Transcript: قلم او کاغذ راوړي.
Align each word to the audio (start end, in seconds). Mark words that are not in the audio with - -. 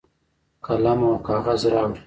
قلم 0.65 0.99
او 1.09 1.13
کاغذ 1.27 1.61
راوړي. 1.71 1.99